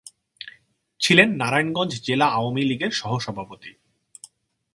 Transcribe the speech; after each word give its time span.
ছিলেন 0.99 1.29
নারায়ণগঞ্জ 1.35 1.91
জেলা 2.01 2.27
আওয়ামী 2.27 2.63
লীগের 2.63 2.91
সহসভাপতি। 2.91 3.71